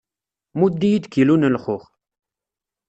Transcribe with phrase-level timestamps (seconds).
[0.59, 1.85] Mudd-iyi-d kilu n lxux.